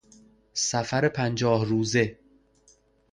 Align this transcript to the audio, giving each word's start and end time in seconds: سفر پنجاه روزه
سفر 0.53 1.09
پنجاه 1.09 1.63
روزه 1.65 2.17